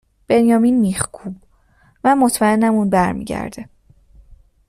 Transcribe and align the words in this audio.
بنیامین 0.27 0.79
میخکوب: 0.79 1.35
من 2.03 2.13
مطمئنم 2.19 2.73
اون 2.73 2.89
بر 2.89 3.13
میگرده 3.13 3.69